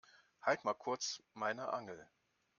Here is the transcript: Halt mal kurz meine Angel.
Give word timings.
Halt 0.41 0.63
mal 0.65 0.73
kurz 0.73 1.21
meine 1.35 1.71
Angel. 1.73 2.07